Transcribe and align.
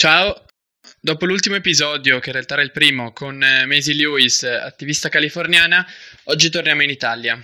Ciao! 0.00 0.46
Dopo 0.98 1.26
l'ultimo 1.26 1.56
episodio, 1.56 2.20
che 2.20 2.28
in 2.30 2.32
realtà 2.32 2.54
era 2.54 2.62
il 2.62 2.70
primo, 2.70 3.12
con 3.12 3.42
eh, 3.42 3.66
Maisie 3.66 3.92
Lewis, 3.92 4.44
attivista 4.44 5.10
californiana, 5.10 5.86
oggi 6.24 6.48
torniamo 6.48 6.82
in 6.82 6.88
Italia. 6.88 7.38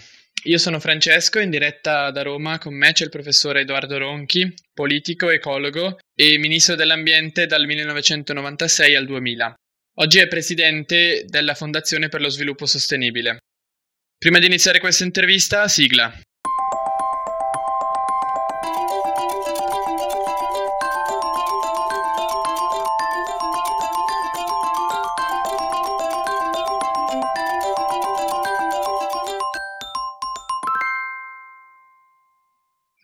Io 0.45 0.57
sono 0.57 0.81
Francesco, 0.81 1.39
in 1.39 1.51
diretta 1.51 2.11
da 2.11 2.23
Roma, 2.23 2.57
con 2.57 2.73
me 2.73 2.93
c'è 2.93 3.05
il 3.05 3.11
professore 3.11 3.61
Edoardo 3.61 3.99
Ronchi, 3.99 4.55
politico, 4.73 5.29
ecologo 5.29 5.99
e 6.19 6.39
ministro 6.39 6.77
dell'ambiente 6.77 7.45
dal 7.45 7.67
1996 7.67 8.95
al 8.95 9.05
2000. 9.05 9.55
Oggi 9.99 10.19
è 10.21 10.27
presidente 10.27 11.27
della 11.27 11.55
Fondazione 11.55 12.09
per 12.09 12.23
lo 12.23 12.31
Sviluppo 12.31 12.65
Sostenibile. 12.65 13.37
Prima 14.17 14.39
di 14.39 14.47
iniziare 14.47 14.81
questa 14.81 15.05
intervista, 15.05 15.69
sigla. 15.69 16.11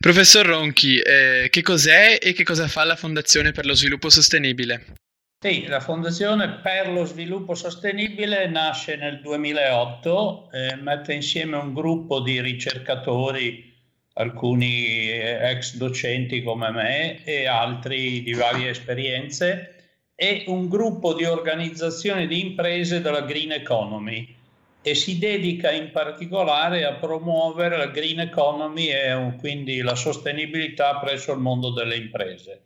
Professor 0.03 0.45
Ronchi, 0.45 0.99
eh, 0.99 1.47
che 1.49 1.61
cos'è 1.61 2.19
e 2.21 2.33
che 2.33 2.43
cosa 2.43 2.67
fa 2.67 2.83
la 2.83 2.97
Fondazione 2.97 3.53
per 3.53 3.65
lo 3.65 3.73
Sviluppo 3.73 4.09
Sostenibile? 4.09 4.95
Sì, 5.39 5.65
la 5.65 5.79
Fondazione 5.79 6.59
per 6.61 6.89
lo 6.89 7.05
Sviluppo 7.05 7.55
Sostenibile 7.55 8.45
nasce 8.47 8.97
nel 8.97 9.21
2008, 9.21 10.49
eh, 10.51 10.75
mette 10.75 11.13
insieme 11.13 11.55
un 11.55 11.73
gruppo 11.73 12.19
di 12.19 12.41
ricercatori, 12.41 13.73
alcuni 14.15 15.07
ex 15.09 15.77
docenti 15.77 16.43
come 16.43 16.69
me 16.71 17.23
e 17.23 17.47
altri 17.47 18.23
di 18.23 18.33
varie 18.33 18.71
esperienze, 18.71 19.75
e 20.15 20.43
un 20.47 20.67
gruppo 20.67 21.13
di 21.13 21.23
organizzazioni 21.23 22.27
di 22.27 22.41
imprese 22.41 22.99
della 22.99 23.21
Green 23.21 23.53
Economy 23.53 24.35
e 24.85 24.95
si 24.95 25.17
dedica 25.17 25.71
in 25.71 25.91
particolare 25.91 26.83
a 26.83 26.95
promuovere 26.95 27.77
la 27.77 27.87
green 27.87 28.19
economy 28.19 28.87
e 28.87 29.35
quindi 29.39 29.79
la 29.79 29.95
sostenibilità 29.95 30.97
presso 30.97 31.31
il 31.31 31.39
mondo 31.39 31.71
delle 31.71 31.95
imprese. 31.95 32.61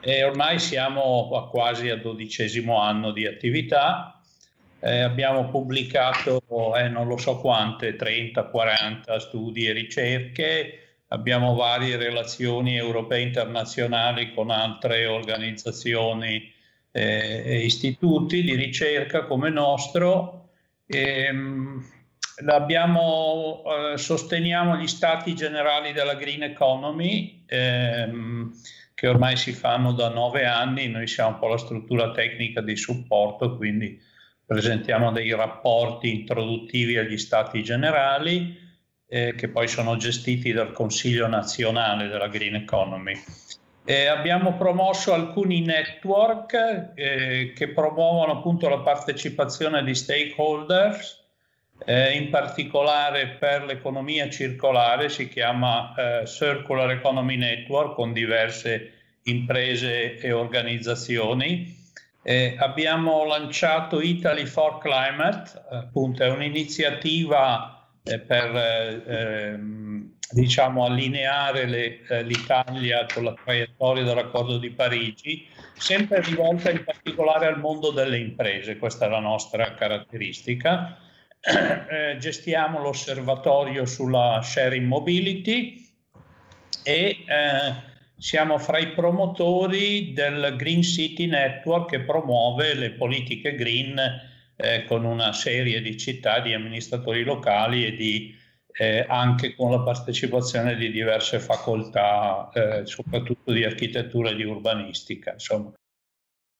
E 0.00 0.24
ormai 0.24 0.58
siamo 0.58 1.30
a 1.34 1.48
quasi 1.48 1.88
al 1.88 2.00
dodicesimo 2.00 2.80
anno 2.80 3.12
di 3.12 3.26
attività, 3.26 4.20
eh, 4.80 4.98
abbiamo 4.98 5.48
pubblicato 5.48 6.42
eh, 6.76 6.88
non 6.88 7.06
lo 7.06 7.16
so 7.16 7.38
quante, 7.38 7.94
30, 7.94 8.42
40 8.46 9.20
studi 9.20 9.68
e 9.68 9.72
ricerche, 9.72 10.78
abbiamo 11.08 11.54
varie 11.54 11.96
relazioni 11.96 12.76
europee 12.76 13.20
e 13.20 13.26
internazionali 13.26 14.34
con 14.34 14.50
altre 14.50 15.06
organizzazioni 15.06 16.52
eh, 16.90 17.42
e 17.44 17.64
istituti 17.64 18.42
di 18.42 18.56
ricerca 18.56 19.26
come 19.26 19.48
nostro 19.48 20.41
Ehm, 20.86 21.84
eh, 23.92 23.98
sosteniamo 23.98 24.76
gli 24.76 24.86
stati 24.86 25.34
generali 25.34 25.92
della 25.92 26.14
green 26.14 26.42
economy 26.42 27.44
ehm, 27.46 28.52
che 28.94 29.08
ormai 29.08 29.36
si 29.36 29.52
fanno 29.52 29.92
da 29.92 30.08
nove 30.08 30.44
anni, 30.46 30.88
noi 30.88 31.06
siamo 31.06 31.30
un 31.30 31.38
po' 31.38 31.48
la 31.48 31.58
struttura 31.58 32.10
tecnica 32.12 32.60
di 32.60 32.76
supporto, 32.76 33.56
quindi 33.56 34.00
presentiamo 34.44 35.12
dei 35.12 35.34
rapporti 35.34 36.20
introduttivi 36.20 36.98
agli 36.98 37.18
stati 37.18 37.62
generali 37.62 38.58
eh, 39.06 39.34
che 39.34 39.48
poi 39.48 39.68
sono 39.68 39.96
gestiti 39.96 40.52
dal 40.52 40.72
Consiglio 40.72 41.26
nazionale 41.26 42.08
della 42.08 42.28
green 42.28 42.54
economy. 42.54 43.14
Eh, 43.84 44.06
abbiamo 44.06 44.54
promosso 44.54 45.12
alcuni 45.12 45.60
network 45.60 46.92
eh, 46.94 47.52
che 47.52 47.68
promuovono 47.70 48.38
appunto 48.38 48.68
la 48.68 48.78
partecipazione 48.78 49.82
di 49.82 49.92
stakeholders, 49.92 51.20
eh, 51.84 52.12
in 52.12 52.30
particolare 52.30 53.36
per 53.40 53.64
l'economia 53.64 54.30
circolare, 54.30 55.08
si 55.08 55.28
chiama 55.28 55.94
eh, 55.96 56.26
Circular 56.26 56.92
Economy 56.92 57.34
Network 57.34 57.94
con 57.94 58.12
diverse 58.12 58.92
imprese 59.24 60.16
e 60.16 60.30
organizzazioni. 60.30 61.80
Eh, 62.22 62.54
abbiamo 62.56 63.24
lanciato 63.24 64.00
Italy 64.00 64.46
for 64.46 64.78
Climate, 64.78 65.60
appunto 65.70 66.22
è 66.22 66.28
un'iniziativa 66.28 67.88
eh, 68.04 68.20
per 68.20 69.02
ehm, 69.08 69.81
diciamo, 70.30 70.84
allineare 70.84 71.66
le, 71.66 72.06
eh, 72.08 72.22
l'Italia 72.22 73.06
con 73.12 73.24
la 73.24 73.34
traiettoria 73.44 74.04
dell'accordo 74.04 74.58
di 74.58 74.70
Parigi, 74.70 75.46
sempre 75.76 76.20
rivolta 76.22 76.70
in 76.70 76.84
particolare 76.84 77.46
al 77.46 77.58
mondo 77.58 77.90
delle 77.90 78.18
imprese, 78.18 78.78
questa 78.78 79.06
è 79.06 79.08
la 79.08 79.20
nostra 79.20 79.74
caratteristica. 79.74 80.98
Eh, 81.44 82.16
gestiamo 82.18 82.80
l'osservatorio 82.80 83.84
sulla 83.84 84.40
sharing 84.42 84.86
mobility 84.86 85.92
e 86.84 87.24
eh, 87.26 87.90
siamo 88.16 88.58
fra 88.58 88.78
i 88.78 88.92
promotori 88.92 90.12
del 90.12 90.54
Green 90.56 90.82
City 90.82 91.26
Network 91.26 91.90
che 91.90 92.00
promuove 92.00 92.74
le 92.74 92.92
politiche 92.92 93.56
green 93.56 94.00
eh, 94.54 94.84
con 94.84 95.04
una 95.04 95.32
serie 95.32 95.82
di 95.82 95.96
città, 95.96 96.38
di 96.38 96.54
amministratori 96.54 97.24
locali 97.24 97.84
e 97.84 97.96
di 97.96 98.40
eh, 98.72 99.04
anche 99.08 99.54
con 99.54 99.70
la 99.70 99.80
partecipazione 99.80 100.76
di 100.76 100.90
diverse 100.90 101.38
facoltà, 101.38 102.50
eh, 102.52 102.86
soprattutto 102.86 103.52
di 103.52 103.64
architettura 103.64 104.30
e 104.30 104.34
di 104.34 104.44
urbanistica. 104.44 105.32
Insomma. 105.32 105.72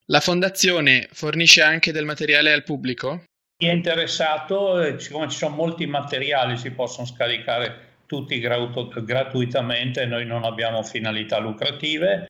La 0.06 0.20
fondazione 0.20 1.08
fornisce 1.12 1.62
anche 1.62 1.92
del 1.92 2.04
materiale 2.04 2.52
al 2.52 2.64
pubblico? 2.64 3.24
Chi 3.56 3.68
è 3.68 3.72
interessato, 3.72 4.98
siccome 4.98 5.28
ci 5.28 5.36
sono 5.36 5.54
molti 5.54 5.86
materiali, 5.86 6.56
si 6.56 6.72
possono 6.72 7.06
scaricare 7.06 7.90
tutti 8.06 8.38
gratuitamente, 8.40 10.04
noi 10.04 10.26
non 10.26 10.44
abbiamo 10.44 10.82
finalità 10.82 11.38
lucrative, 11.38 12.26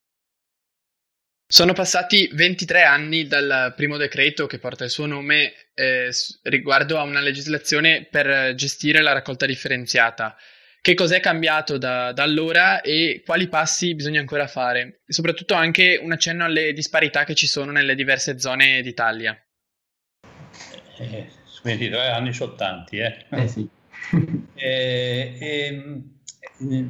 sono 1.53 1.75
passati 1.75 2.31
23 2.33 2.83
anni 2.83 3.27
dal 3.27 3.75
primo 3.77 3.99
decreto 3.99 4.47
che 4.47 4.59
porta 4.59 4.85
il 4.85 4.91
suo 4.91 5.05
nome 5.05 5.53
eh, 5.75 6.09
riguardo 6.45 6.97
a 6.97 7.03
una 7.03 7.21
legislazione 7.21 8.09
per 8.11 8.55
gestire 8.55 9.03
la 9.03 9.13
raccolta 9.13 9.45
differenziata. 9.45 10.35
Che 10.81 10.95
cos'è 10.95 11.21
cambiato 11.21 11.77
da, 11.77 12.13
da, 12.13 12.23
allora 12.23 12.81
e 12.81 13.21
quali 13.23 13.49
passi 13.49 13.95
bisogna 13.95 14.19
ancora 14.19 14.47
fare? 14.47 15.03
E 15.07 15.13
soprattutto 15.13 15.53
anche 15.53 16.01
un 16.03 16.13
accenno 16.13 16.47
alle 16.47 16.73
disparità 16.73 17.25
che 17.25 17.35
ci 17.35 17.47
sono 17.47 17.71
nelle 17.71 17.95
diverse 17.95 18.39
zone 18.39 18.81
d'Italia. 18.81 19.39
Eh, 20.97 21.29
23 21.63 22.09
anni 22.09 22.33
sono 22.33 22.55
tanti, 22.55 22.97
eh? 22.97 23.27
Eh 23.29 23.49
sì. 23.49 23.69
eh, 24.55 25.37
ehm, 25.39 26.21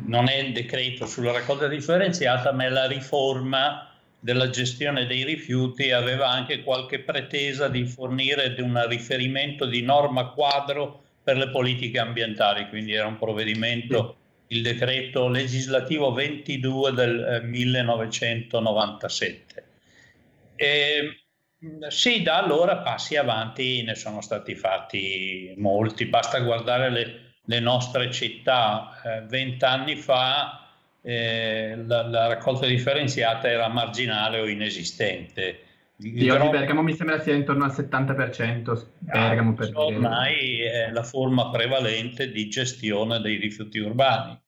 non 0.07 0.29
è 0.29 0.37
il 0.37 0.53
decreto 0.53 1.05
sulla 1.07 1.33
raccolta 1.33 1.67
differenziata, 1.67 2.53
ma 2.53 2.67
è 2.67 2.69
la 2.69 2.87
riforma 2.87 3.89
della 4.23 4.49
gestione 4.51 5.07
dei 5.07 5.25
rifiuti 5.25 5.91
aveva 5.91 6.29
anche 6.29 6.63
qualche 6.63 7.01
pretesa 7.01 7.67
di 7.67 7.85
fornire 7.85 8.55
un 8.59 8.81
riferimento 8.87 9.67
di 9.67 9.83
norma 9.83 10.27
quadro 10.27 11.03
per 11.25 11.37
le 11.37 11.51
politiche 11.51 11.99
ambientali, 11.99 12.69
quindi 12.69 12.93
era 12.93 13.09
un 13.09 13.19
provvedimento, 13.19 14.19
il 14.49 14.63
decreto 14.63 15.27
legislativo 15.27 16.13
22 16.13 16.93
del 16.93 17.41
1997. 17.47 19.65
E, 20.55 21.25
sì, 21.89 22.23
da 22.23 22.39
allora 22.39 22.77
passi 22.79 23.17
avanti 23.17 23.83
ne 23.83 23.97
sono 23.97 24.21
stati 24.21 24.55
fatti 24.55 25.53
molti, 25.57 26.07
basta 26.07 26.39
guardare 26.39 26.91
le, 26.91 27.35
le 27.45 27.59
nostre 27.59 28.13
città. 28.13 29.01
Eh, 29.05 29.23
vent'anni 29.23 29.97
fa 29.97 30.62
eh, 31.03 31.83
la, 31.85 32.07
la, 32.07 32.29
raccolta 32.29 32.67
differenziata 32.67 33.49
era 33.49 33.69
marginale 33.69 34.41
o 34.41 34.49
inesistente. 34.49 35.59
Sì, 35.97 36.29
oggi 36.29 36.49
Bergamo 36.49 36.83
mi 36.83 36.95
sembra 36.95 37.21
sia 37.21 37.35
intorno 37.35 37.65
al 37.65 37.73
70%. 37.73 38.87
Bergamo 38.99 39.51
ah, 39.51 39.55
per 39.55 39.71
ormai 39.75 40.61
è 40.61 40.91
la 40.91 41.03
forma 41.03 41.51
prevalente 41.51 42.31
di 42.31 42.49
gestione 42.49 43.21
dei 43.21 43.37
rifiuti 43.37 43.79
urbani. 43.79 44.41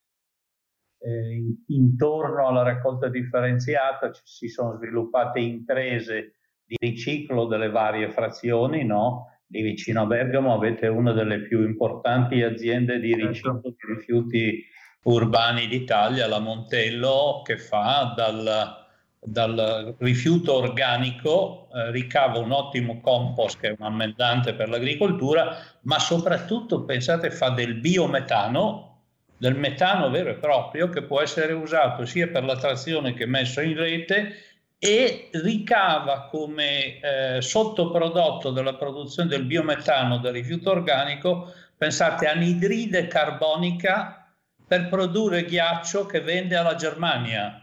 Eh, 0.98 1.42
intorno 1.68 2.48
alla 2.48 2.62
raccolta 2.62 3.08
differenziata 3.08 4.10
ci, 4.10 4.22
si 4.24 4.48
sono 4.48 4.76
sviluppate 4.76 5.38
imprese 5.38 6.36
di 6.64 6.76
riciclo 6.78 7.46
delle 7.46 7.68
varie 7.68 8.10
frazioni, 8.10 8.84
no? 8.84 9.38
Lì 9.48 9.62
vicino 9.62 10.02
a 10.02 10.06
Bergamo 10.06 10.54
avete 10.54 10.86
una 10.86 11.12
delle 11.12 11.42
più 11.42 11.62
importanti 11.62 12.42
aziende 12.42 12.98
di 12.98 13.10
certo. 13.10 13.26
riciclo 13.26 13.60
di 13.62 13.94
rifiuti 13.94 14.64
urbani 15.04 15.66
d'Italia, 15.66 16.26
la 16.26 16.38
Montello, 16.38 17.42
che 17.44 17.58
fa 17.58 18.12
dal, 18.16 18.86
dal 19.20 19.94
rifiuto 19.98 20.54
organico, 20.54 21.68
eh, 21.74 21.90
ricava 21.90 22.38
un 22.38 22.52
ottimo 22.52 23.00
compost 23.00 23.58
che 23.58 23.68
è 23.68 23.76
un 23.78 23.84
ammendante 23.84 24.54
per 24.54 24.68
l'agricoltura, 24.68 25.56
ma 25.82 25.98
soprattutto, 25.98 26.84
pensate, 26.84 27.30
fa 27.30 27.50
del 27.50 27.74
biometano, 27.74 28.90
del 29.36 29.56
metano 29.56 30.10
vero 30.10 30.30
e 30.30 30.34
proprio, 30.34 30.88
che 30.88 31.02
può 31.02 31.20
essere 31.20 31.52
usato 31.52 32.06
sia 32.06 32.28
per 32.28 32.44
la 32.44 32.56
trazione 32.56 33.14
che 33.14 33.26
messo 33.26 33.60
in 33.60 33.76
rete 33.76 34.36
e 34.78 35.28
ricava 35.32 36.28
come 36.30 37.00
eh, 37.00 37.40
sottoprodotto 37.40 38.50
della 38.50 38.74
produzione 38.74 39.28
del 39.28 39.44
biometano 39.44 40.18
del 40.18 40.32
rifiuto 40.32 40.70
organico, 40.70 41.52
pensate, 41.76 42.26
anidride 42.26 43.06
carbonica 43.06 44.23
per 44.66 44.88
produrre 44.88 45.44
ghiaccio 45.44 46.06
che 46.06 46.20
vende 46.20 46.56
alla 46.56 46.74
Germania. 46.74 47.60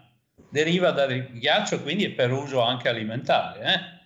Deriva 0.49 0.91
dal 0.91 1.31
ghiaccio, 1.31 1.81
quindi 1.81 2.05
è 2.05 2.11
per 2.11 2.31
uso 2.31 2.61
anche 2.61 2.89
alimentare. 2.89 3.99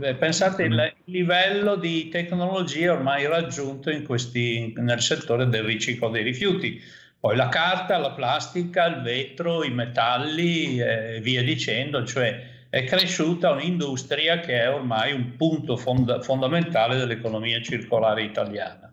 Eh? 0.00 0.14
Pensate 0.14 0.68
mm. 0.68 0.78
livello 1.04 1.76
di 1.76 2.08
tecnologia 2.08 2.92
ormai 2.92 3.26
raggiunto 3.26 3.90
questi, 4.02 4.72
nel 4.76 5.00
settore 5.00 5.48
del 5.48 5.64
riciclo 5.64 6.08
dei 6.08 6.22
rifiuti. 6.22 6.80
Poi 7.20 7.34
la 7.34 7.48
carta, 7.48 7.98
la 7.98 8.12
plastica, 8.12 8.86
il 8.86 9.02
vetro, 9.02 9.64
i 9.64 9.70
metalli 9.70 10.80
e 10.80 11.20
via 11.20 11.42
dicendo, 11.42 12.04
cioè 12.04 12.56
è 12.70 12.84
cresciuta 12.84 13.50
un'industria 13.50 14.40
che 14.40 14.60
è 14.62 14.72
ormai 14.72 15.12
un 15.12 15.34
punto 15.36 15.76
fond- 15.76 16.22
fondamentale 16.22 16.96
dell'economia 16.96 17.60
circolare 17.62 18.22
italiana. 18.22 18.92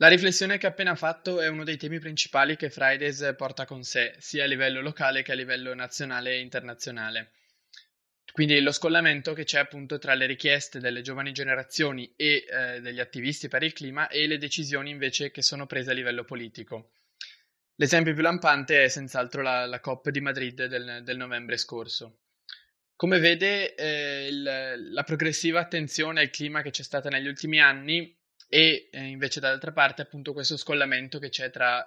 La 0.00 0.08
riflessione 0.08 0.56
che 0.56 0.64
ha 0.64 0.70
appena 0.70 0.94
fatto 0.94 1.42
è 1.42 1.48
uno 1.48 1.62
dei 1.62 1.76
temi 1.76 1.98
principali 1.98 2.56
che 2.56 2.70
Fridays 2.70 3.34
porta 3.36 3.66
con 3.66 3.82
sé, 3.82 4.14
sia 4.16 4.44
a 4.44 4.46
livello 4.46 4.80
locale 4.80 5.20
che 5.20 5.32
a 5.32 5.34
livello 5.34 5.74
nazionale 5.74 6.32
e 6.32 6.40
internazionale. 6.40 7.32
Quindi 8.32 8.58
lo 8.62 8.72
scollamento 8.72 9.34
che 9.34 9.44
c'è 9.44 9.58
appunto 9.58 9.98
tra 9.98 10.14
le 10.14 10.24
richieste 10.24 10.80
delle 10.80 11.02
giovani 11.02 11.32
generazioni 11.32 12.10
e 12.16 12.46
eh, 12.48 12.80
degli 12.80 12.98
attivisti 12.98 13.48
per 13.48 13.62
il 13.62 13.74
clima 13.74 14.08
e 14.08 14.26
le 14.26 14.38
decisioni 14.38 14.88
invece 14.88 15.30
che 15.30 15.42
sono 15.42 15.66
prese 15.66 15.90
a 15.90 15.94
livello 15.94 16.24
politico. 16.24 16.92
L'esempio 17.74 18.14
più 18.14 18.22
lampante 18.22 18.82
è 18.82 18.88
senz'altro 18.88 19.42
la, 19.42 19.66
la 19.66 19.80
COP 19.80 20.08
di 20.08 20.20
Madrid 20.22 20.64
del, 20.64 21.02
del, 21.04 21.16
novembre 21.18 21.58
scorso. 21.58 22.20
Come 22.96 23.18
vede, 23.18 23.74
eh, 23.74 24.28
il, 24.28 24.92
la 24.92 25.02
progressiva 25.02 25.60
attenzione 25.60 26.22
al 26.22 26.30
clima 26.30 26.62
che 26.62 26.70
c'è 26.70 26.82
stata 26.82 27.10
negli 27.10 27.28
ultimi 27.28 27.60
anni 27.60 28.16
e 28.48 28.88
eh, 28.90 29.04
invece 29.04 29.40
dall'altra 29.40 29.72
parte 29.72 30.02
appunto 30.02 30.32
questo 30.32 30.56
scollamento 30.56 31.18
che 31.18 31.28
c'è 31.28 31.50
tra 31.50 31.86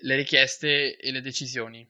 le 0.00 0.16
richieste 0.16 0.96
e 0.96 1.10
le 1.10 1.20
decisioni. 1.20 1.88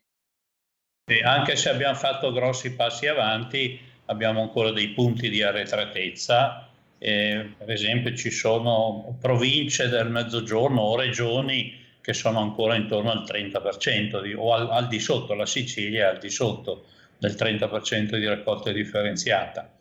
E 1.06 1.22
anche 1.22 1.56
se 1.56 1.69
abbiamo 1.69 1.94
fatto 1.94 2.32
grossi 2.32 2.75
passi 2.75 3.06
avanti, 3.06 3.78
abbiamo 4.06 4.40
ancora 4.40 4.70
dei 4.70 4.88
punti 4.90 5.28
di 5.28 5.43
arretratezza. 5.43 6.69
Eh, 6.99 7.55
per 7.58 7.70
esempio 7.70 8.14
ci 8.14 8.31
sono 8.31 9.16
province 9.20 9.88
del 9.88 10.08
mezzogiorno 10.08 10.81
o 10.81 10.96
regioni 10.96 11.82
che 12.00 12.12
sono 12.14 12.40
ancora 12.40 12.76
intorno 12.76 13.10
al 13.10 13.25
30% 13.25 14.22
di, 14.22 14.34
o 14.34 14.55
al, 14.55 14.70
al, 14.70 14.88
di 14.88 14.99
sotto, 14.99 15.34
la 15.34 15.46
Sicilia 15.46 16.06
è 16.06 16.10
al 16.10 16.19
di 16.19 16.31
sotto 16.31 16.87
del 17.19 17.32
30% 17.32 18.17
di 18.17 18.26
raccolta 18.26 18.70
differenziata. 18.72 19.74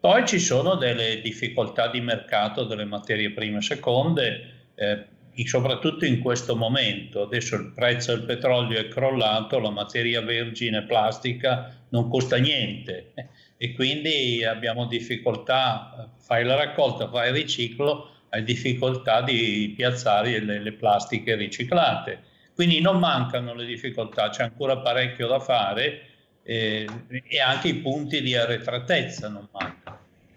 Poi 0.00 0.26
ci 0.26 0.38
sono 0.38 0.76
delle 0.76 1.20
difficoltà 1.20 1.88
di 1.88 2.00
mercato 2.00 2.64
delle 2.64 2.86
materie 2.86 3.32
prime 3.32 3.60
seconde, 3.60 4.70
eh, 4.74 5.04
soprattutto 5.44 6.06
in 6.06 6.20
questo 6.20 6.56
momento. 6.56 7.24
Adesso 7.24 7.56
il 7.56 7.72
prezzo 7.74 8.16
del 8.16 8.24
petrolio 8.24 8.78
è 8.78 8.88
crollato, 8.88 9.58
la 9.58 9.68
materia 9.68 10.22
vergine 10.22 10.84
plastica 10.84 11.84
non 11.90 12.08
costa 12.08 12.38
niente 12.38 13.12
e 13.58 13.74
quindi 13.74 14.42
abbiamo 14.42 14.86
difficoltà, 14.86 16.10
fai 16.18 16.44
la 16.44 16.54
raccolta, 16.54 17.10
fai 17.10 17.28
il 17.28 17.34
riciclo, 17.34 18.10
hai 18.30 18.42
difficoltà 18.42 19.20
di 19.20 19.74
piazzare 19.76 20.40
le, 20.40 20.60
le 20.60 20.72
plastiche 20.72 21.34
riciclate. 21.34 22.22
Quindi 22.54 22.80
non 22.80 22.98
mancano 22.98 23.52
le 23.52 23.66
difficoltà, 23.66 24.30
c'è 24.30 24.44
ancora 24.44 24.78
parecchio 24.78 25.26
da 25.26 25.40
fare 25.40 26.06
eh, 26.42 26.86
e 27.28 27.40
anche 27.40 27.68
i 27.68 27.74
punti 27.74 28.22
di 28.22 28.34
arretratezza 28.34 29.28
non 29.28 29.46
mancano. 29.52 29.69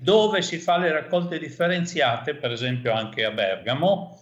Dove 0.03 0.41
si 0.41 0.57
fa 0.57 0.77
le 0.77 0.91
raccolte 0.91 1.39
differenziate, 1.39 2.35
per 2.35 2.51
esempio 2.51 2.91
anche 2.91 3.23
a 3.23 3.31
Bergamo, 3.31 4.19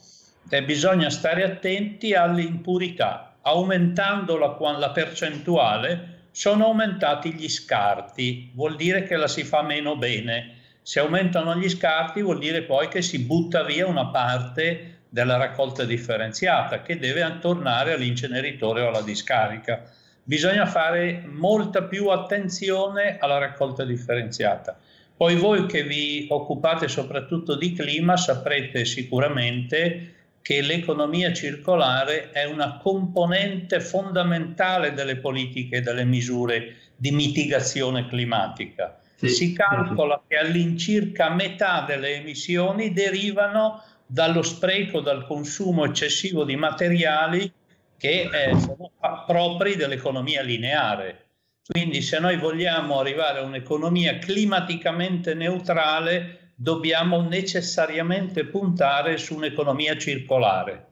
eh, 0.47 0.63
bisogna 0.63 1.09
stare 1.09 1.43
attenti 1.43 2.13
alle 2.13 2.43
impurità. 2.43 3.33
Aumentando 3.41 4.37
la, 4.37 4.55
la 4.77 4.91
percentuale 4.91 6.27
sono 6.29 6.65
aumentati 6.65 7.33
gli 7.33 7.49
scarti, 7.49 8.51
vuol 8.53 8.75
dire 8.75 9.01
che 9.01 9.15
la 9.15 9.27
si 9.27 9.43
fa 9.43 9.63
meno 9.63 9.97
bene. 9.97 10.57
Se 10.83 10.99
aumentano 10.99 11.55
gli 11.55 11.67
scarti 11.67 12.21
vuol 12.21 12.37
dire 12.37 12.61
poi 12.61 12.87
che 12.87 13.01
si 13.01 13.17
butta 13.17 13.63
via 13.63 13.87
una 13.87 14.05
parte 14.05 14.99
della 15.09 15.37
raccolta 15.37 15.83
differenziata 15.83 16.83
che 16.83 16.99
deve 16.99 17.39
tornare 17.39 17.93
all'inceneritore 17.93 18.83
o 18.83 18.89
alla 18.89 19.01
discarica 19.01 19.81
bisogna 20.23 20.67
fare 20.67 21.23
molta 21.25 21.83
più 21.83 22.09
attenzione 22.09 23.17
alla 23.19 23.39
raccolta 23.39 23.83
differenziata. 23.83 24.77
Poi 25.21 25.35
voi 25.35 25.67
che 25.67 25.83
vi 25.83 26.25
occupate 26.31 26.87
soprattutto 26.87 27.55
di 27.55 27.73
clima 27.73 28.17
saprete 28.17 28.85
sicuramente 28.85 30.15
che 30.41 30.61
l'economia 30.61 31.31
circolare 31.31 32.31
è 32.31 32.45
una 32.45 32.79
componente 32.79 33.79
fondamentale 33.81 34.93
delle 34.93 35.17
politiche 35.17 35.77
e 35.77 35.81
delle 35.81 36.05
misure 36.05 36.77
di 36.95 37.11
mitigazione 37.11 38.07
climatica. 38.07 38.99
Sì, 39.13 39.29
si 39.29 39.53
calcola 39.53 40.19
sì. 40.23 40.29
che 40.29 40.37
all'incirca 40.39 41.29
metà 41.29 41.85
delle 41.87 42.15
emissioni 42.15 42.91
derivano 42.91 43.83
dallo 44.07 44.41
spreco, 44.41 45.01
dal 45.01 45.27
consumo 45.27 45.85
eccessivo 45.85 46.43
di 46.45 46.55
materiali 46.55 47.53
che 47.95 48.27
eh, 48.27 48.59
sono 48.59 48.89
propri 49.27 49.75
dell'economia 49.75 50.41
lineare. 50.41 51.25
Quindi 51.71 52.01
se 52.01 52.19
noi 52.19 52.35
vogliamo 52.35 52.99
arrivare 52.99 53.39
a 53.39 53.43
un'economia 53.43 54.19
climaticamente 54.19 55.33
neutrale, 55.33 56.51
dobbiamo 56.53 57.21
necessariamente 57.21 58.45
puntare 58.45 59.15
su 59.17 59.35
un'economia 59.35 59.97
circolare, 59.97 60.85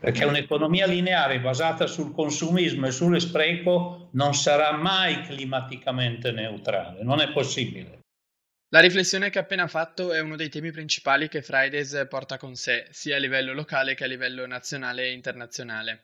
perché 0.00 0.24
un'economia 0.24 0.86
lineare 0.86 1.38
basata 1.38 1.86
sul 1.86 2.12
consumismo 2.12 2.88
e 2.88 2.90
sullo 2.90 3.20
spreco 3.20 4.08
non 4.14 4.34
sarà 4.34 4.72
mai 4.72 5.22
climaticamente 5.22 6.32
neutrale, 6.32 7.04
non 7.04 7.20
è 7.20 7.30
possibile. 7.30 8.00
La 8.70 8.80
riflessione 8.80 9.30
che 9.30 9.38
ha 9.38 9.42
appena 9.42 9.68
fatto 9.68 10.12
è 10.12 10.18
uno 10.18 10.34
dei 10.34 10.48
temi 10.48 10.72
principali 10.72 11.28
che 11.28 11.42
Fridays 11.42 12.06
porta 12.10 12.38
con 12.38 12.56
sé, 12.56 12.88
sia 12.90 13.14
a 13.14 13.20
livello 13.20 13.52
locale 13.52 13.94
che 13.94 14.02
a 14.02 14.08
livello 14.08 14.44
nazionale 14.46 15.04
e 15.04 15.12
internazionale. 15.12 16.02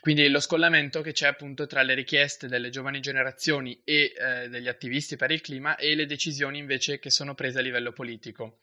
Quindi 0.00 0.28
lo 0.30 0.40
scollamento 0.40 1.02
che 1.02 1.12
c'è 1.12 1.26
appunto 1.26 1.66
tra 1.66 1.82
le 1.82 1.92
richieste 1.92 2.48
delle 2.48 2.70
giovani 2.70 3.00
generazioni 3.00 3.82
e 3.84 4.14
eh, 4.16 4.48
degli 4.48 4.66
attivisti 4.66 5.16
per 5.16 5.30
il 5.30 5.42
clima 5.42 5.76
e 5.76 5.94
le 5.94 6.06
decisioni 6.06 6.58
invece 6.58 6.98
che 6.98 7.10
sono 7.10 7.34
prese 7.34 7.58
a 7.58 7.62
livello 7.62 7.92
politico. 7.92 8.60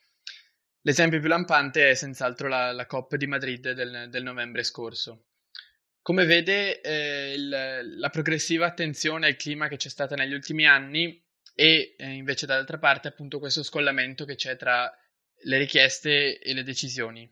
L'esempio 0.82 1.20
più 1.20 1.28
lampante 1.28 1.90
è 1.90 1.94
senz'altro 1.94 2.48
la, 2.48 2.72
la 2.72 2.86
COP 2.86 3.14
di 3.14 3.26
Madrid 3.26 3.70
del, 3.70 4.08
del, 4.10 4.22
novembre 4.24 4.64
scorso. 4.64 5.26
Come 6.02 6.24
vede, 6.24 6.80
eh, 6.80 7.34
il, 7.34 7.98
la 7.98 8.10
progressiva 8.10 8.66
attenzione 8.66 9.26
al 9.26 9.36
clima 9.36 9.68
che 9.68 9.76
c'è 9.76 9.88
stata 9.88 10.16
negli 10.16 10.32
ultimi 10.32 10.66
anni 10.66 11.22
e 11.54 11.94
eh, 11.96 12.08
invece 12.10 12.46
dall'altra 12.46 12.78
parte 12.78 13.08
appunto 13.08 13.38
questo 13.38 13.62
scollamento 13.62 14.24
che 14.24 14.34
c'è 14.34 14.56
tra 14.56 14.92
le 15.42 15.58
richieste 15.58 16.38
e 16.38 16.54
le 16.54 16.64
decisioni. 16.64 17.30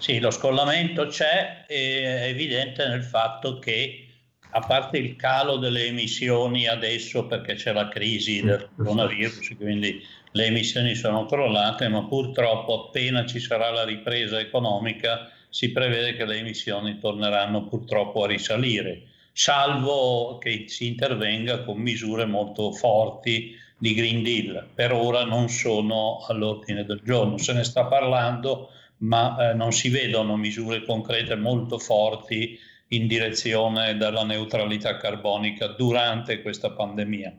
Sì, 0.00 0.18
lo 0.18 0.30
scollamento 0.30 1.08
c'è, 1.08 1.66
è 1.66 2.24
evidente 2.26 2.88
nel 2.88 3.04
fatto 3.04 3.58
che 3.58 4.06
a 4.52 4.60
parte 4.60 4.96
il 4.96 5.14
calo 5.14 5.58
delle 5.58 5.84
emissioni 5.84 6.66
adesso 6.66 7.26
perché 7.26 7.52
c'è 7.52 7.74
la 7.74 7.86
crisi 7.88 8.40
del 8.40 8.70
coronavirus, 8.74 9.56
quindi 9.58 10.02
le 10.32 10.46
emissioni 10.46 10.94
sono 10.94 11.26
crollate, 11.26 11.88
ma 11.88 12.02
purtroppo 12.04 12.86
appena 12.86 13.26
ci 13.26 13.40
sarà 13.40 13.68
la 13.70 13.84
ripresa 13.84 14.40
economica 14.40 15.30
si 15.50 15.70
prevede 15.70 16.14
che 16.14 16.24
le 16.24 16.38
emissioni 16.38 16.98
torneranno 16.98 17.64
purtroppo 17.64 18.24
a 18.24 18.28
risalire, 18.28 19.02
salvo 19.34 20.38
che 20.38 20.64
si 20.68 20.86
intervenga 20.86 21.62
con 21.62 21.76
misure 21.76 22.24
molto 22.24 22.72
forti 22.72 23.54
di 23.76 23.92
Green 23.92 24.22
Deal. 24.22 24.66
Per 24.74 24.92
ora 24.92 25.24
non 25.24 25.50
sono 25.50 26.24
all'ordine 26.26 26.86
del 26.86 27.02
giorno, 27.04 27.36
se 27.36 27.52
ne 27.52 27.64
sta 27.64 27.84
parlando 27.84 28.70
ma 29.00 29.50
eh, 29.50 29.54
non 29.54 29.72
si 29.72 29.88
vedono 29.88 30.36
misure 30.36 30.84
concrete 30.84 31.34
molto 31.36 31.78
forti 31.78 32.58
in 32.88 33.06
direzione 33.06 33.96
della 33.96 34.24
neutralità 34.24 34.96
carbonica 34.96 35.68
durante 35.68 36.42
questa 36.42 36.70
pandemia. 36.70 37.34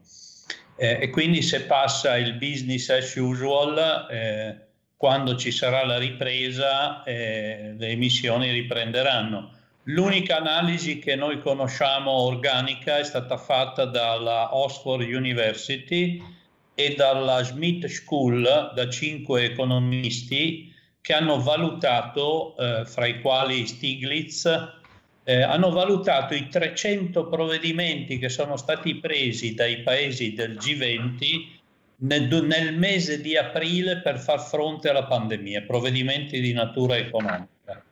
Eh, 0.77 0.97
e 1.01 1.09
quindi 1.09 1.41
se 1.41 1.63
passa 1.63 2.17
il 2.17 2.33
business 2.33 2.89
as 2.89 3.15
usual, 3.15 4.07
eh, 4.09 4.55
quando 4.95 5.35
ci 5.35 5.51
sarà 5.51 5.85
la 5.85 5.97
ripresa, 5.97 7.03
eh, 7.03 7.75
le 7.77 7.87
emissioni 7.87 8.51
riprenderanno. 8.51 9.51
L'unica 9.85 10.37
analisi 10.37 10.99
che 10.99 11.15
noi 11.15 11.39
conosciamo 11.39 12.11
organica 12.11 12.99
è 12.99 13.03
stata 13.03 13.35
fatta 13.37 13.85
dalla 13.85 14.55
Oxford 14.55 15.01
University 15.01 16.23
e 16.75 16.93
dalla 16.95 17.43
Smith 17.43 17.87
School 17.87 18.71
da 18.73 18.89
cinque 18.89 19.43
economisti 19.43 20.70
che 21.01 21.13
hanno 21.13 21.41
valutato, 21.41 22.55
eh, 22.57 22.85
fra 22.85 23.07
i 23.07 23.19
quali 23.21 23.65
Stiglitz, 23.65 24.45
eh, 25.23 25.41
hanno 25.41 25.71
valutato 25.71 26.33
i 26.33 26.47
300 26.47 27.27
provvedimenti 27.27 28.17
che 28.17 28.29
sono 28.29 28.57
stati 28.57 28.95
presi 28.95 29.53
dai 29.53 29.81
paesi 29.81 30.33
del 30.33 30.57
G20 30.57 31.59
nel, 32.01 32.43
nel, 32.45 32.75
mese 32.75 33.21
di 33.21 33.37
aprile 33.37 34.01
per 34.01 34.17
far 34.19 34.39
fronte 34.39 34.89
alla 34.89 35.05
pandemia, 35.05 35.61
provvedimenti 35.63 36.39
di 36.39 36.53
natura 36.53 36.97
economica. 36.97 37.83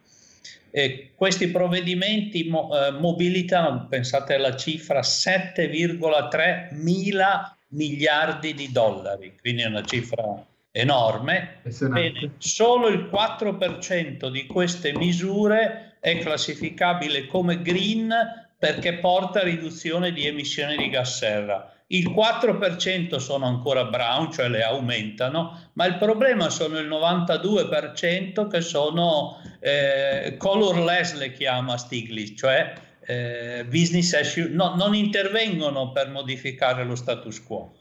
E 0.72 1.12
questi 1.16 1.48
provvedimenti 1.50 2.48
mo, 2.48 2.70
eh, 2.76 2.92
mobilitano, 2.92 3.88
pensate 3.88 4.36
alla 4.36 4.56
cifra, 4.56 5.02
7,3 5.02 6.70
mila 6.72 7.56
miliardi 7.70 8.54
di 8.54 8.72
dollari, 8.72 9.36
quindi 9.40 9.64
è 9.64 9.68
una 9.68 9.84
cifra 9.84 10.44
enorme. 10.80 11.62
Bene, 11.64 12.32
solo 12.38 12.88
il 12.88 13.10
4% 13.12 14.30
di 14.30 14.46
queste 14.46 14.94
misure 14.96 15.98
è 16.00 16.18
classificabile 16.20 17.28
come 17.28 17.62
green 17.62 18.14
perché 18.58 18.96
porta 18.96 19.42
a 19.42 19.44
riduzione 19.44 20.12
di 20.12 20.26
emissioni 20.26 20.76
di 20.76 20.90
gas 20.90 21.18
serra 21.18 21.74
il 21.92 22.12
4% 22.12 23.16
sono 23.18 23.46
ancora 23.46 23.86
brown, 23.86 24.32
cioè 24.32 24.48
le 24.48 24.64
aumentano, 24.64 25.70
ma 25.74 25.86
il 25.86 25.98
problema 25.98 26.50
sono 26.50 26.78
il 26.78 26.88
92% 26.88 28.48
che 28.48 28.62
sono 28.62 29.42
eh, 29.60 30.36
colorless, 30.38 31.16
le 31.16 31.34
chiama 31.34 31.78
Stiglitz, 31.78 32.38
cioè 32.38 32.74
eh, 33.06 33.66
business 33.68 34.14
as 34.14 34.36
usual, 34.36 34.52
no, 34.52 34.76
non 34.76 34.94
intervengono 34.94 35.92
per 35.92 36.10
modificare 36.10 36.84
lo 36.84 36.94
status 36.94 37.44
quo. 37.44 37.74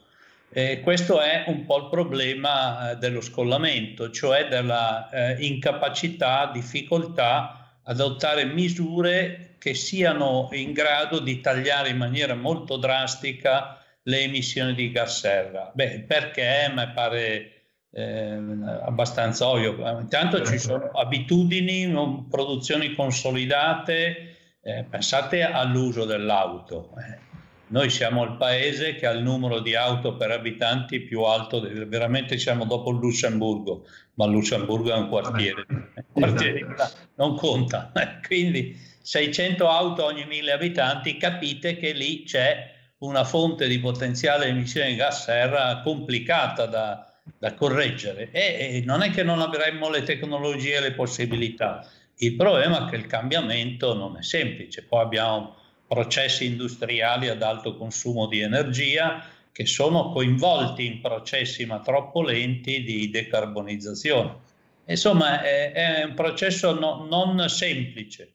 Eh, 0.51 0.79
questo 0.79 1.21
è 1.21 1.43
un 1.47 1.65
po' 1.65 1.77
il 1.77 1.89
problema 1.89 2.91
eh, 2.91 2.95
dello 2.95 3.21
scollamento, 3.21 4.09
cioè 4.09 4.47
della 4.47 5.09
eh, 5.09 5.45
incapacità, 5.45 6.49
difficoltà 6.51 7.77
ad 7.83 7.99
adottare 7.99 8.45
misure 8.45 9.55
che 9.59 9.75
siano 9.75 10.49
in 10.53 10.71
grado 10.71 11.19
di 11.19 11.39
tagliare 11.39 11.89
in 11.89 11.97
maniera 11.97 12.33
molto 12.33 12.77
drastica 12.77 13.83
le 14.03 14.21
emissioni 14.21 14.73
di 14.73 14.91
gas 14.91 15.19
serra? 15.19 15.69
Beh, 15.73 16.05
perché 16.07 16.71
mi 16.73 16.89
pare 16.93 17.51
eh, 17.91 18.39
abbastanza 18.81 19.47
ovvio. 19.47 19.99
Intanto 19.99 20.43
ci 20.45 20.57
sono 20.57 20.89
abitudini, 20.93 22.25
produzioni 22.29 22.95
consolidate, 22.95 24.35
eh, 24.61 24.85
pensate 24.89 25.43
all'uso 25.43 26.05
dell'auto. 26.05 26.93
Noi 27.69 27.89
siamo 27.89 28.23
il 28.23 28.35
paese 28.37 28.95
che 28.95 29.05
ha 29.05 29.11
il 29.11 29.21
numero 29.21 29.59
di 29.59 29.75
auto 29.75 30.15
per 30.15 30.31
abitanti 30.31 31.01
più 31.01 31.21
alto, 31.21 31.61
veramente 31.87 32.37
siamo 32.37 32.65
dopo 32.65 32.91
il 32.91 32.97
Lussemburgo, 32.97 33.85
ma 34.15 34.25
il 34.25 34.31
Lussemburgo 34.31 34.91
è 34.91 34.95
un 34.95 35.07
quartiere, 35.07 35.65
un 35.69 35.87
quartiere 36.11 36.67
esatto. 36.73 36.97
non 37.15 37.35
conta. 37.35 37.91
Quindi 38.25 38.75
600 39.01 39.67
auto 39.67 40.03
ogni 40.03 40.25
mille 40.25 40.51
abitanti, 40.51 41.17
capite 41.17 41.77
che 41.77 41.91
lì 41.91 42.23
c'è 42.23 42.73
una 42.99 43.23
fonte 43.23 43.67
di 43.67 43.79
potenziale 43.79 44.47
emissione 44.47 44.89
di 44.89 44.95
gas 44.95 45.23
serra 45.23 45.81
complicata 45.83 46.65
da, 46.65 47.13
da 47.37 47.53
correggere. 47.53 48.31
E, 48.31 48.77
e, 48.77 48.83
non 48.83 49.03
è 49.03 49.11
che 49.11 49.23
non 49.23 49.41
avremmo 49.41 49.89
le 49.89 50.01
tecnologie 50.01 50.77
e 50.77 50.81
le 50.81 50.93
possibilità, 50.93 51.87
il 52.21 52.35
problema 52.35 52.85
è 52.85 52.89
che 52.89 52.95
il 52.97 53.07
cambiamento 53.07 53.93
non 53.93 54.17
è 54.17 54.23
semplice, 54.23 54.83
poi 54.83 55.01
abbiamo 55.01 55.55
processi 55.89 56.45
industriali 56.45 57.27
ad 57.29 57.41
alto 57.41 57.75
consumo 57.75 58.27
di 58.27 58.41
energia 58.41 59.25
che 59.51 59.65
sono 59.65 60.11
coinvolti 60.11 60.85
in 60.85 61.01
processi 61.01 61.65
ma 61.65 61.79
troppo 61.79 62.21
lenti 62.21 62.83
di 62.83 63.09
decarbonizzazione. 63.09 64.47
Insomma, 64.85 65.41
è, 65.41 65.71
è 65.71 66.03
un 66.03 66.13
processo 66.13 66.79
no, 66.79 67.07
non 67.09 67.49
semplice. 67.49 68.33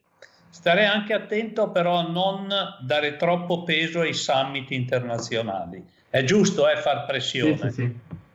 Stare 0.49 0.85
anche 0.85 1.13
attento 1.13 1.71
però 1.71 1.97
a 1.97 2.07
non 2.07 2.53
dare 2.81 3.15
troppo 3.15 3.63
peso 3.63 4.01
ai 4.01 4.13
summit 4.13 4.71
internazionali. 4.71 5.83
È 6.09 6.23
giusto 6.23 6.69
eh, 6.69 6.77
far 6.77 7.05
pressione, 7.05 7.71
sì, 7.71 7.71
sì, 7.71 7.81
sì. 7.81 7.93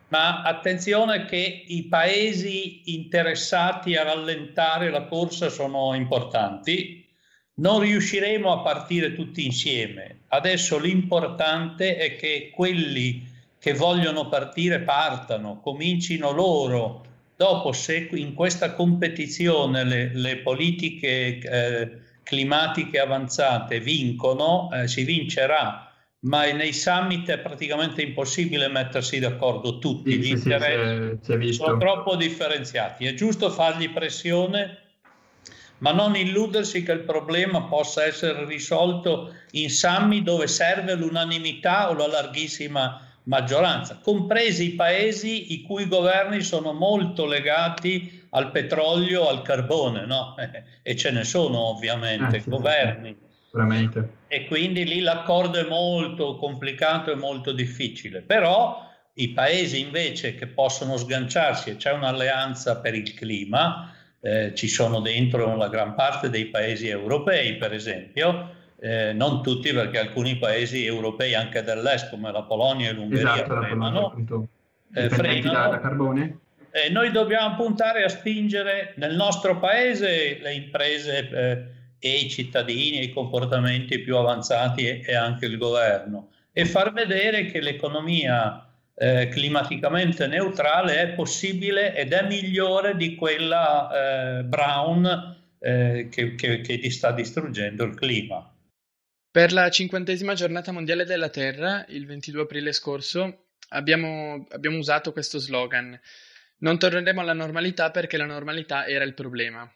ma 0.08 0.42
attenzione 0.42 1.26
che 1.26 1.64
i 1.66 1.84
paesi 1.84 2.94
interessati 2.94 3.96
a 3.96 4.02
rallentare 4.02 4.90
la 4.90 5.04
corsa 5.04 5.48
sono 5.48 5.94
importanti. 5.94 7.06
Non 7.54 7.80
riusciremo 7.80 8.52
a 8.52 8.60
partire 8.60 9.14
tutti 9.14 9.44
insieme. 9.44 10.20
Adesso 10.28 10.78
l'importante 10.78 11.96
è 11.96 12.16
che 12.16 12.50
quelli 12.54 13.28
che 13.58 13.74
vogliono 13.74 14.28
partire 14.28 14.80
partano, 14.80 15.60
comincino 15.60 16.30
loro. 16.30 17.04
Dopo, 17.36 17.72
se 17.72 18.08
in 18.12 18.34
questa 18.34 18.72
competizione 18.72 19.84
le, 19.84 20.10
le 20.14 20.38
politiche 20.38 21.38
eh, 21.38 21.90
climatiche 22.22 22.98
avanzate 22.98 23.80
vincono, 23.80 24.70
eh, 24.72 24.88
si 24.88 25.04
vincerà, 25.04 25.90
ma 26.20 26.50
nei 26.52 26.72
summit 26.72 27.28
è 27.30 27.38
praticamente 27.38 28.02
impossibile 28.02 28.68
mettersi 28.68 29.18
d'accordo 29.18 29.78
tutti, 29.78 30.12
sì, 30.12 30.18
gli 30.18 30.36
sì, 30.36 30.50
interessi 30.50 31.52
sono 31.52 31.78
troppo 31.78 32.16
differenziati. 32.16 33.06
È 33.06 33.14
giusto 33.14 33.50
fargli 33.50 33.90
pressione, 33.90 34.78
ma 35.80 35.92
non 35.92 36.16
illudersi 36.16 36.82
che 36.82 36.92
il 36.92 37.00
problema 37.00 37.64
possa 37.64 38.04
essere 38.04 38.46
risolto 38.46 39.34
in 39.52 39.70
summit 39.70 40.22
dove 40.22 40.46
serve 40.46 40.94
l'unanimità 40.94 41.90
o 41.90 41.94
la 41.94 42.06
larghissima 42.06 43.06
maggioranza, 43.24 44.00
compresi 44.02 44.72
i 44.72 44.74
paesi 44.74 45.52
i 45.52 45.62
cui 45.62 45.86
governi 45.86 46.40
sono 46.40 46.72
molto 46.72 47.26
legati 47.26 48.26
al 48.30 48.50
petrolio, 48.50 49.28
al 49.28 49.42
carbone, 49.42 50.06
no? 50.06 50.34
e 50.82 50.96
ce 50.96 51.10
ne 51.10 51.24
sono 51.24 51.58
ovviamente, 51.58 52.36
ah, 52.36 52.40
sì, 52.40 52.50
governi. 52.50 53.16
Veramente. 53.52 54.18
E 54.28 54.46
quindi 54.46 54.84
lì 54.84 55.00
l'accordo 55.00 55.58
è 55.58 55.68
molto 55.68 56.36
complicato 56.36 57.10
e 57.10 57.16
molto 57.16 57.52
difficile, 57.52 58.20
però 58.20 58.88
i 59.14 59.30
paesi 59.30 59.80
invece 59.80 60.34
che 60.34 60.46
possono 60.46 60.96
sganciarsi 60.96 61.70
e 61.70 61.76
c'è 61.76 61.92
un'alleanza 61.92 62.78
per 62.78 62.94
il 62.94 63.12
clima, 63.12 63.92
eh, 64.20 64.52
ci 64.54 64.68
sono 64.68 65.00
dentro 65.00 65.56
la 65.56 65.68
gran 65.68 65.94
parte 65.94 66.28
dei 66.30 66.46
paesi 66.46 66.88
europei 66.88 67.56
per 67.56 67.72
esempio, 67.72 68.58
eh, 68.80 69.12
non 69.12 69.42
tutti 69.42 69.72
perché 69.72 69.98
alcuni 69.98 70.36
paesi 70.36 70.84
europei 70.84 71.34
anche 71.34 71.62
dell'est 71.62 72.10
come 72.10 72.30
la 72.32 72.42
Polonia 72.42 72.90
e 72.90 72.92
l'Ungheria 72.92 73.34
esatto, 73.34 73.60
frenano, 73.60 74.26
eh, 74.94 75.08
frenano. 75.08 75.52
da, 75.52 75.68
da 75.68 75.80
carbone. 75.80 76.38
Eh, 76.72 76.88
noi 76.88 77.10
dobbiamo 77.10 77.56
puntare 77.56 78.04
a 78.04 78.08
spingere 78.08 78.94
nel 78.96 79.16
nostro 79.16 79.58
paese 79.58 80.38
le 80.40 80.52
imprese 80.52 81.28
eh, 81.28 81.64
e 81.98 82.16
i 82.16 82.30
cittadini, 82.30 83.02
i 83.02 83.12
comportamenti 83.12 83.98
più 83.98 84.16
avanzati 84.16 84.86
e, 84.86 85.02
e, 85.04 85.14
anche 85.14 85.46
il 85.46 85.58
governo 85.58 86.30
e 86.52 86.64
far 86.64 86.92
vedere 86.92 87.46
che 87.46 87.60
l'economia 87.60 88.69
eh, 89.00 89.28
climaticamente 89.28 90.26
neutrale 90.26 91.00
è 91.00 91.14
possibile 91.14 91.94
ed 91.94 92.12
è 92.12 92.26
migliore 92.26 92.96
di 92.96 93.14
quella 93.14 93.88
eh, 94.38 94.42
brown 94.44 95.36
eh, 95.58 96.08
che, 96.10 96.34
che, 96.34 96.60
che 96.60 96.90
sta 96.90 97.12
distruggendo 97.12 97.84
il 97.84 97.94
clima. 97.94 98.54
Per 99.30 99.52
la 99.52 99.70
cinquantesima 99.70 100.34
giornata 100.34 100.72
mondiale 100.72 101.04
della 101.04 101.28
Terra, 101.30 101.84
il 101.88 102.04
22 102.04 102.42
aprile 102.42 102.72
scorso, 102.72 103.46
abbiamo, 103.68 104.46
abbiamo 104.50 104.76
usato 104.76 105.12
questo 105.12 105.38
slogan 105.38 105.98
non 106.60 106.78
torneremo 106.78 107.20
alla 107.20 107.32
normalità 107.32 107.90
perché 107.90 108.16
la 108.16 108.26
normalità 108.26 108.86
era 108.86 109.04
il 109.04 109.14
problema. 109.14 109.70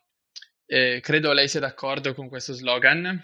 Eh, 0.66 1.00
credo 1.02 1.32
lei 1.32 1.48
sia 1.48 1.60
d'accordo 1.60 2.14
con 2.14 2.28
questo 2.28 2.52
slogan. 2.52 3.22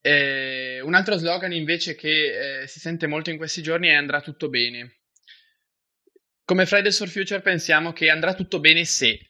Eh, 0.00 0.80
un 0.82 0.94
altro 0.94 1.16
slogan 1.16 1.52
invece 1.52 1.94
che 1.94 2.60
eh, 2.62 2.66
si 2.66 2.78
sente 2.78 3.06
molto 3.06 3.30
in 3.30 3.36
questi 3.36 3.62
giorni 3.62 3.88
è 3.88 3.94
andrà 3.94 4.20
tutto 4.20 4.48
bene. 4.48 4.97
Come 6.48 6.64
Fridays 6.64 6.96
for 6.96 7.08
Future 7.10 7.42
pensiamo 7.42 7.92
che 7.92 8.08
andrà 8.08 8.32
tutto 8.32 8.58
bene 8.58 8.86
se. 8.86 9.20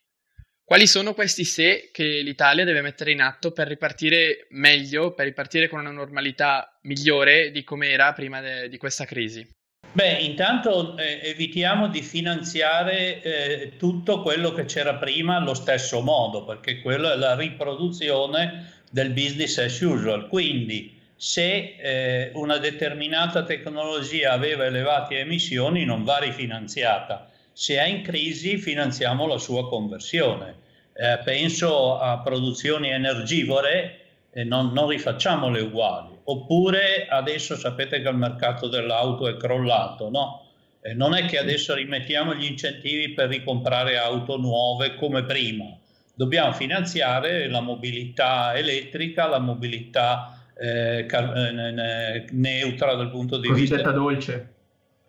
Quali 0.62 0.86
sono 0.86 1.14
questi 1.14 1.42
se 1.42 1.90
che 1.92 2.20
l'Italia 2.20 2.64
deve 2.64 2.80
mettere 2.80 3.10
in 3.10 3.20
atto 3.20 3.50
per 3.50 3.66
ripartire 3.66 4.46
meglio, 4.50 5.14
per 5.14 5.26
ripartire 5.26 5.66
con 5.66 5.80
una 5.80 5.90
normalità 5.90 6.78
migliore 6.82 7.50
di 7.50 7.64
come 7.64 7.88
era 7.88 8.12
prima 8.12 8.40
de- 8.40 8.68
di 8.68 8.76
questa 8.76 9.04
crisi? 9.04 9.44
Beh, 9.90 10.18
intanto 10.18 10.96
eh, 10.96 11.18
evitiamo 11.24 11.88
di 11.88 12.02
finanziare 12.02 13.20
eh, 13.20 13.72
tutto 13.76 14.22
quello 14.22 14.52
che 14.52 14.66
c'era 14.66 14.94
prima 14.94 15.38
allo 15.38 15.54
stesso 15.54 16.00
modo, 16.00 16.44
perché 16.44 16.80
quello 16.80 17.10
è 17.10 17.16
la 17.16 17.34
riproduzione 17.34 18.82
del 18.92 19.10
business 19.10 19.58
as 19.58 19.80
usual. 19.80 20.28
Quindi 20.28 20.97
se 21.20 21.74
eh, 21.80 22.30
una 22.34 22.58
determinata 22.58 23.42
tecnologia 23.42 24.30
aveva 24.30 24.66
elevate 24.66 25.18
emissioni 25.18 25.84
non 25.84 26.04
va 26.04 26.18
rifinanziata. 26.18 27.28
Se 27.52 27.74
è 27.76 27.86
in 27.88 28.02
crisi 28.02 28.56
finanziamo 28.56 29.26
la 29.26 29.38
sua 29.38 29.68
conversione. 29.68 30.54
Eh, 30.94 31.18
penso 31.24 31.98
a 31.98 32.20
produzioni 32.20 32.90
energivore 32.90 34.00
e 34.30 34.44
non, 34.44 34.72
non 34.72 34.88
rifacciamole 34.88 35.60
uguali. 35.60 36.16
Oppure 36.22 37.08
adesso 37.08 37.56
sapete 37.56 38.00
che 38.00 38.08
il 38.08 38.16
mercato 38.16 38.68
dell'auto 38.68 39.26
è 39.26 39.36
crollato, 39.36 40.10
no? 40.10 40.46
Eh, 40.80 40.94
non 40.94 41.14
è 41.14 41.24
che 41.24 41.38
adesso 41.38 41.74
rimettiamo 41.74 42.32
gli 42.32 42.44
incentivi 42.44 43.12
per 43.12 43.28
ricomprare 43.28 43.98
auto 43.98 44.36
nuove 44.36 44.94
come 44.94 45.24
prima. 45.24 45.76
dobbiamo 46.14 46.52
finanziare 46.52 47.48
la 47.48 47.60
mobilità 47.60 48.56
elettrica, 48.56 49.28
la 49.28 49.38
mobilità 49.38 50.37
eh, 50.58 51.06
eh 51.06 52.26
neutra 52.30 52.94
dal 52.94 53.10
punto 53.10 53.38
di 53.38 53.48
Cosiddetta 53.48 53.76
vista... 53.76 53.90
dolce. 53.92 54.52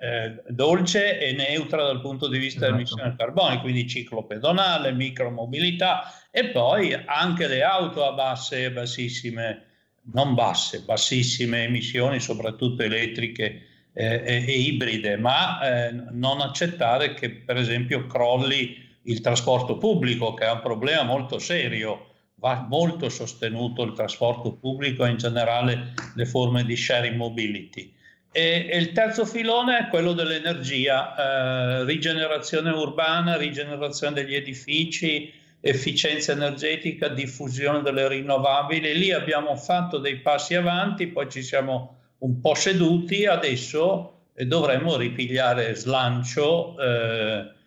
Eh, 0.01 0.43
dolce 0.47 1.19
e 1.19 1.33
neutra 1.33 1.83
dal 1.83 1.99
punto 1.99 2.29
di 2.29 2.37
vista 2.37 2.59
esatto. 2.59 2.71
dell'emissione 2.71 3.15
carbone, 3.17 3.59
quindi 3.59 3.87
ciclo 3.87 4.23
pedonale, 4.23 4.93
micromobilità 4.93 6.13
e 6.31 6.49
poi 6.51 6.93
anche 6.93 7.47
le 7.47 7.63
auto 7.63 8.05
a 8.05 8.13
basse 8.13 8.63
e 8.63 8.71
bassissime, 8.71 9.65
non 10.13 10.35
basse, 10.35 10.83
bassissime 10.83 11.63
emissioni, 11.63 12.21
soprattutto 12.21 12.83
elettriche 12.83 13.67
eh, 13.93 14.23
e, 14.25 14.45
e, 14.47 14.51
ibride, 14.51 15.17
ma 15.17 15.59
eh, 15.87 15.91
non 16.11 16.39
accettare 16.39 17.13
che 17.13 17.31
per 17.31 17.57
esempio 17.57 18.05
crolli 18.05 18.87
il 19.03 19.21
trasporto 19.21 19.77
pubblico, 19.77 20.33
che 20.33 20.45
è 20.45 20.51
un 20.51 20.61
problema 20.61 21.03
molto 21.03 21.39
serio. 21.39 22.07
Va 22.39 22.65
molto 22.67 23.09
sostenuto 23.09 23.83
il 23.83 23.93
trasporto 23.93 24.53
pubblico 24.53 25.05
e 25.05 25.09
in 25.09 25.17
generale 25.17 25.93
le 26.15 26.25
forme 26.25 26.63
di 26.63 26.75
sharing 26.75 27.15
mobility. 27.15 27.93
E, 28.31 28.67
e 28.69 28.77
il 28.77 28.91
terzo 28.91 29.25
filone 29.25 29.77
è 29.77 29.87
quello 29.87 30.13
dell'energia, 30.13 31.15
eh, 31.15 31.85
rigenerazione 31.85 32.69
urbana, 32.69 33.37
rigenerazione 33.37 34.13
degli 34.13 34.35
edifici, 34.35 35.33
efficienza 35.61 36.31
energetica, 36.31 37.09
diffusione 37.09 37.81
delle 37.81 38.07
rinnovabili. 38.07 38.97
Lì 38.97 39.11
abbiamo 39.11 39.55
fatto 39.55 39.97
dei 39.97 40.17
passi 40.17 40.55
avanti, 40.55 41.07
poi 41.07 41.29
ci 41.29 41.41
siamo 41.41 41.97
un 42.19 42.39
po' 42.39 42.55
seduti, 42.55 43.25
adesso 43.25 44.13
dovremmo 44.45 44.95
ripigliare 44.95 45.75
slancio 45.75 46.77
eh, 46.79 47.57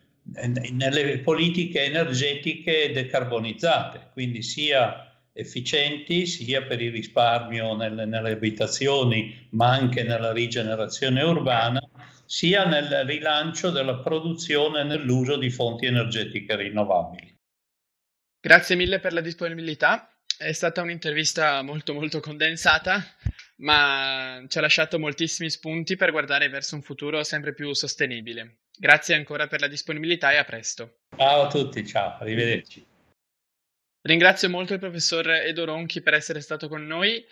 nelle 0.71 1.19
politiche 1.19 1.83
energetiche 1.85 2.91
decarbonizzate, 2.91 4.09
quindi 4.13 4.41
sia 4.41 5.13
efficienti 5.33 6.25
sia 6.25 6.63
per 6.63 6.81
il 6.81 6.91
risparmio 6.91 7.75
nelle, 7.75 8.05
nelle 8.05 8.31
abitazioni 8.31 9.47
ma 9.51 9.71
anche 9.71 10.03
nella 10.03 10.31
rigenerazione 10.31 11.23
urbana, 11.23 11.81
sia 12.25 12.65
nel 12.65 13.03
rilancio 13.05 13.71
della 13.71 13.97
produzione 13.97 14.81
e 14.81 14.83
nell'uso 14.83 15.37
di 15.37 15.49
fonti 15.49 15.85
energetiche 15.85 16.55
rinnovabili. 16.55 17.35
Grazie 18.39 18.75
mille 18.75 18.99
per 18.99 19.13
la 19.13 19.21
disponibilità. 19.21 20.07
È 20.37 20.51
stata 20.51 20.81
un'intervista 20.81 21.61
molto 21.61 21.93
molto 21.93 22.19
condensata, 22.19 23.03
ma 23.57 24.43
ci 24.47 24.57
ha 24.57 24.61
lasciato 24.61 24.99
moltissimi 24.99 25.49
spunti 25.49 25.95
per 25.95 26.11
guardare 26.11 26.49
verso 26.49 26.75
un 26.75 26.81
futuro 26.81 27.23
sempre 27.23 27.53
più 27.53 27.71
sostenibile. 27.73 28.62
Grazie 28.77 29.15
ancora 29.15 29.47
per 29.47 29.61
la 29.61 29.67
disponibilità 29.67 30.31
e 30.31 30.37
a 30.37 30.43
presto. 30.43 30.99
Ciao 31.15 31.43
a 31.43 31.47
tutti, 31.47 31.85
ciao, 31.85 32.17
arrivederci. 32.19 32.85
Ringrazio 34.01 34.49
molto 34.49 34.73
il 34.73 34.79
professor 34.79 35.29
Edo 35.29 35.65
Ronchi 35.65 36.01
per 36.01 36.13
essere 36.13 36.41
stato 36.41 36.67
con 36.67 36.85
noi. 36.85 37.25